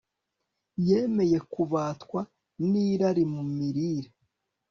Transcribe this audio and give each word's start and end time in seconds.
yemeye 0.87 1.37
kubatwa 1.51 2.21
nirari 2.69 3.23
mu 3.33 3.41
mirire 3.55 4.09